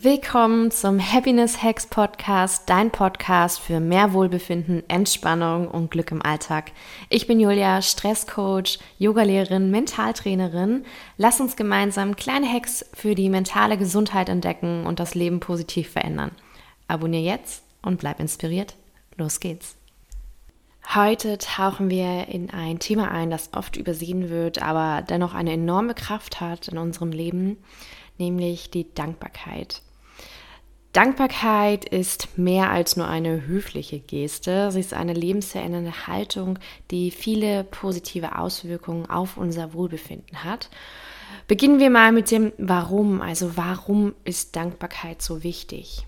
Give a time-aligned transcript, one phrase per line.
[0.00, 6.70] Willkommen zum Happiness Hacks Podcast, dein Podcast für mehr Wohlbefinden, Entspannung und Glück im Alltag.
[7.08, 10.84] Ich bin Julia, Stresscoach, Yogalehrerin, Mentaltrainerin.
[11.16, 16.30] Lass uns gemeinsam kleine Hacks für die mentale Gesundheit entdecken und das Leben positiv verändern.
[16.86, 18.76] Abonnier jetzt und bleib inspiriert.
[19.16, 19.74] Los geht's.
[20.94, 25.94] Heute tauchen wir in ein Thema ein, das oft übersehen wird, aber dennoch eine enorme
[25.94, 27.56] Kraft hat in unserem Leben,
[28.16, 29.82] nämlich die Dankbarkeit.
[30.98, 34.72] Dankbarkeit ist mehr als nur eine höfliche Geste.
[34.72, 36.58] Sie ist eine lebensverändernde Haltung,
[36.90, 40.70] die viele positive Auswirkungen auf unser Wohlbefinden hat.
[41.46, 43.20] Beginnen wir mal mit dem Warum.
[43.20, 46.04] Also warum ist Dankbarkeit so wichtig?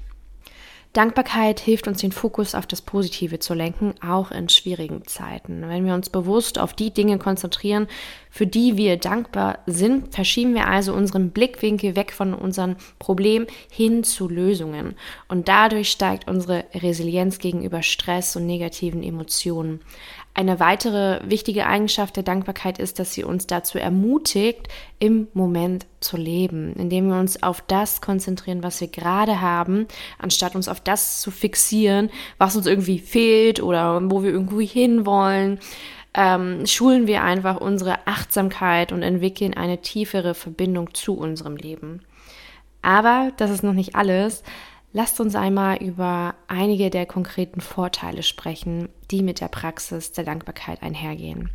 [0.93, 5.69] Dankbarkeit hilft uns, den Fokus auf das Positive zu lenken, auch in schwierigen Zeiten.
[5.69, 7.87] Wenn wir uns bewusst auf die Dinge konzentrieren,
[8.29, 14.03] für die wir dankbar sind, verschieben wir also unseren Blickwinkel weg von unseren Problemen hin
[14.03, 14.97] zu Lösungen.
[15.29, 19.83] Und dadurch steigt unsere Resilienz gegenüber Stress und negativen Emotionen.
[20.35, 24.69] Eine weitere wichtige Eigenschaft der Dankbarkeit ist, dass sie uns dazu ermutigt,
[24.99, 29.87] im Moment zu leben, indem wir uns auf das konzentrieren, was wir gerade haben,
[30.19, 35.59] anstatt uns auf das zu fixieren, was uns irgendwie fehlt oder wo wir irgendwie hinwollen.
[36.13, 42.03] Ähm, schulen wir einfach unsere Achtsamkeit und entwickeln eine tiefere Verbindung zu unserem Leben.
[42.83, 44.43] Aber das ist noch nicht alles.
[44.93, 50.83] Lasst uns einmal über einige der konkreten Vorteile sprechen, die mit der Praxis der Dankbarkeit
[50.83, 51.51] einhergehen.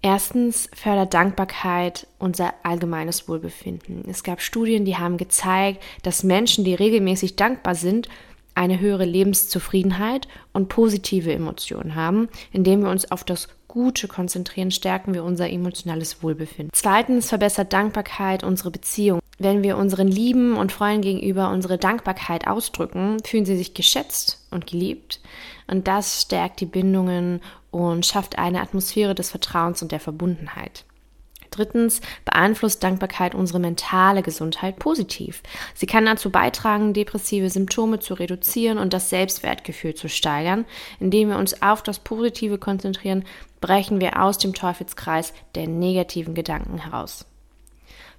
[0.00, 4.04] Erstens fördert Dankbarkeit unser allgemeines Wohlbefinden.
[4.08, 8.08] Es gab Studien, die haben gezeigt, dass Menschen, die regelmäßig dankbar sind,
[8.54, 12.28] eine höhere Lebenszufriedenheit und positive Emotionen haben.
[12.52, 16.70] Indem wir uns auf das Gute konzentrieren, stärken wir unser emotionales Wohlbefinden.
[16.72, 19.20] Zweitens verbessert Dankbarkeit unsere Beziehung.
[19.38, 24.66] Wenn wir unseren Lieben und Freunden gegenüber unsere Dankbarkeit ausdrücken, fühlen sie sich geschätzt und
[24.66, 25.20] geliebt.
[25.68, 27.40] Und das stärkt die Bindungen
[27.70, 30.84] und schafft eine Atmosphäre des Vertrauens und der Verbundenheit.
[31.50, 35.42] Drittens beeinflusst Dankbarkeit unsere mentale Gesundheit positiv.
[35.74, 40.66] Sie kann dazu beitragen, depressive Symptome zu reduzieren und das Selbstwertgefühl zu steigern.
[41.00, 43.24] Indem wir uns auf das Positive konzentrieren,
[43.60, 47.26] brechen wir aus dem Teufelskreis der negativen Gedanken heraus.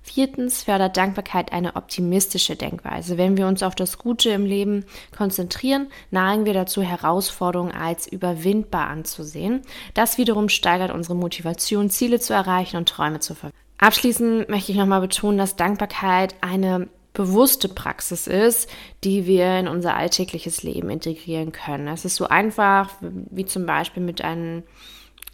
[0.10, 3.20] Viertens fördert Dankbarkeit eine optimistische Denkweise.
[3.20, 8.88] Wenn wir uns auf das Gute im Leben konzentrieren, neigen wir dazu, Herausforderungen als überwindbar
[8.88, 9.62] anzusehen.
[9.94, 13.64] Das wiederum steigert unsere Motivation, Ziele zu erreichen und Träume zu verwirklichen.
[13.78, 18.68] Abschließend möchte ich nochmal betonen, dass Dankbarkeit eine bewusste Praxis ist,
[19.04, 21.88] die wir in unser alltägliches Leben integrieren können.
[21.88, 24.64] Es ist so einfach, wie zum Beispiel mit einem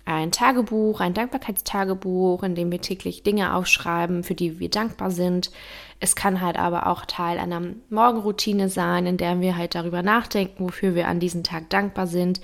[0.05, 5.51] ein Tagebuch, ein Dankbarkeitstagebuch, in dem wir täglich Dinge aufschreiben, für die wir dankbar sind.
[5.99, 10.63] Es kann halt aber auch Teil einer Morgenroutine sein, in der wir halt darüber nachdenken,
[10.63, 12.39] wofür wir an diesem Tag dankbar sind.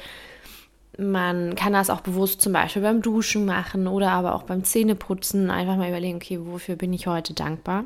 [0.98, 5.52] Man kann das auch bewusst zum Beispiel beim Duschen machen oder aber auch beim Zähneputzen
[5.52, 7.86] einfach mal überlegen, okay, wofür bin ich heute dankbar?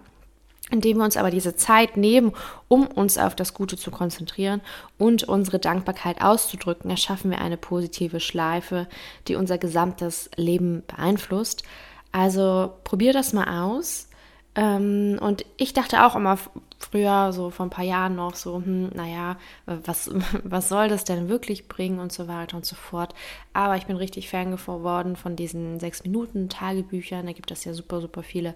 [0.72, 2.32] Indem wir uns aber diese Zeit nehmen,
[2.68, 4.62] um uns auf das Gute zu konzentrieren
[4.98, 8.88] und unsere Dankbarkeit auszudrücken, erschaffen wir eine positive Schleife,
[9.28, 11.64] die unser gesamtes Leben beeinflusst.
[12.12, 14.10] Also probier das mal aus.
[14.56, 16.40] Ähm, und ich dachte auch immer
[16.80, 20.10] früher, so vor ein paar Jahren noch, so, hm, naja, was,
[20.44, 23.14] was soll das denn wirklich bringen und so weiter und so fort.
[23.54, 27.26] Aber ich bin richtig Fan geworden von diesen sechs Minuten Tagebüchern.
[27.26, 28.56] Da gibt es ja super, super viele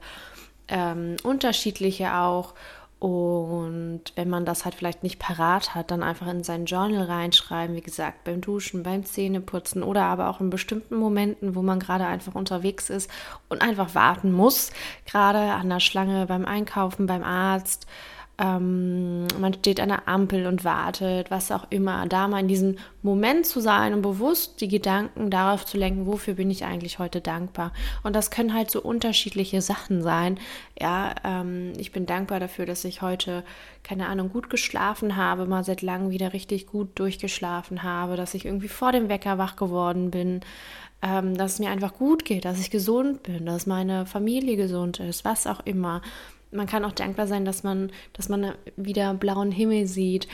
[0.70, 2.54] ähm, unterschiedliche auch.
[3.00, 7.74] Und wenn man das halt vielleicht nicht parat hat, dann einfach in sein Journal reinschreiben,
[7.78, 12.06] wie gesagt, beim Duschen, beim Zähneputzen oder aber auch in bestimmten Momenten, wo man gerade
[12.06, 13.10] einfach unterwegs ist
[13.48, 14.72] und einfach warten muss,
[15.06, 17.88] gerade an der Schlange beim Einkaufen, beim Arzt
[18.40, 22.78] ähm, man steht an der Ampel und wartet, was auch immer, da mal in diesem
[23.02, 27.20] Moment zu sein und bewusst die Gedanken darauf zu lenken, wofür bin ich eigentlich heute
[27.20, 27.74] dankbar.
[28.02, 30.40] Und das können halt so unterschiedliche Sachen sein.
[30.80, 33.44] Ja, ähm, ich bin dankbar dafür, dass ich heute,
[33.84, 38.46] keine Ahnung, gut geschlafen habe, mal seit langem wieder richtig gut durchgeschlafen habe, dass ich
[38.46, 40.40] irgendwie vor dem Wecker wach geworden bin.
[41.02, 45.00] Ähm, dass es mir einfach gut geht, dass ich gesund bin, dass meine Familie gesund
[45.00, 46.02] ist, was auch immer
[46.52, 50.28] man kann auch dankbar sein, dass man, dass man wieder blauen Himmel sieht,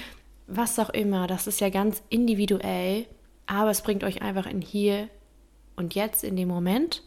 [0.48, 1.28] was auch immer.
[1.28, 3.06] Das ist ja ganz individuell,
[3.48, 5.10] aber es bringt euch einfach in hier
[5.76, 7.04] und jetzt in dem Moment.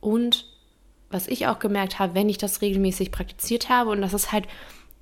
[0.00, 0.46] Und
[1.10, 4.46] was ich auch gemerkt habe, wenn ich das regelmäßig praktiziert habe, und das ist halt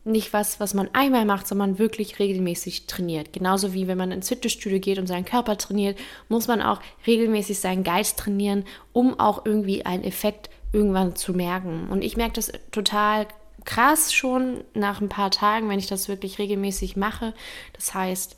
[0.05, 3.33] nicht was, was man einmal macht, sondern wirklich regelmäßig trainiert.
[3.33, 5.99] Genauso wie wenn man ins Fitnessstudio geht und seinen Körper trainiert,
[6.29, 11.33] muss man auch regelmäßig seinen Geist trainieren, um auch irgendwie einen Effekt zu irgendwann zu
[11.33, 11.89] merken.
[11.91, 13.27] Und ich merke das total
[13.65, 17.35] krass schon nach ein paar Tagen, wenn ich das wirklich regelmäßig mache.
[17.75, 18.37] Das heißt,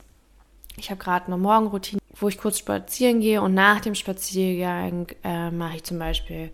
[0.77, 5.51] ich habe gerade eine Morgenroutine, wo ich kurz spazieren gehe und nach dem Spaziergang äh,
[5.51, 6.51] mache ich zum Beispiel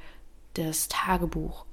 [0.55, 1.65] das Tagebuch.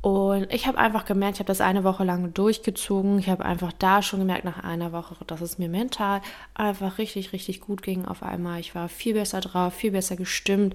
[0.00, 3.18] Und ich habe einfach gemerkt, ich habe das eine Woche lang durchgezogen.
[3.18, 6.20] Ich habe einfach da schon gemerkt nach einer Woche, dass es mir mental
[6.52, 8.60] einfach richtig, richtig gut ging auf einmal.
[8.60, 10.74] Ich war viel besser drauf, viel besser gestimmt.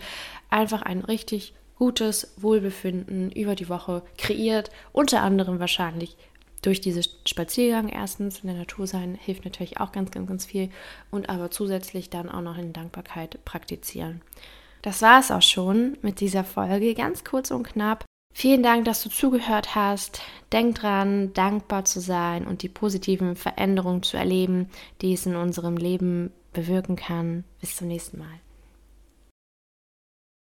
[0.49, 4.69] Einfach ein richtig gutes Wohlbefinden über die Woche kreiert.
[4.91, 6.17] Unter anderem wahrscheinlich
[6.61, 10.69] durch diesen Spaziergang erstens in der Natur sein hilft natürlich auch ganz, ganz, ganz viel
[11.09, 14.21] und aber zusätzlich dann auch noch in Dankbarkeit praktizieren.
[14.81, 18.05] Das war es auch schon mit dieser Folge, ganz kurz und knapp.
[18.33, 20.21] Vielen Dank, dass du zugehört hast.
[20.51, 24.69] Denk dran, dankbar zu sein und die positiven Veränderungen zu erleben,
[25.01, 27.43] die es in unserem Leben bewirken kann.
[27.59, 28.39] Bis zum nächsten Mal.